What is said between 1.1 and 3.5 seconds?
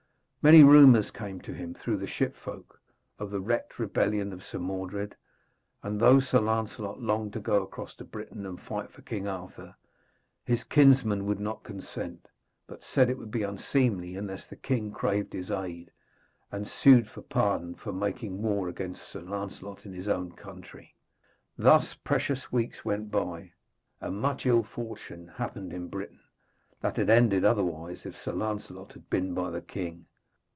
came to him, through the ship folk, of the